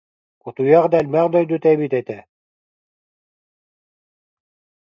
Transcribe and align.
Кутуйах 0.41 0.85
да 0.91 0.97
элбэх 1.03 1.25
дойдута 1.33 1.69
эбит 1.75 1.93
этэ 1.99 2.17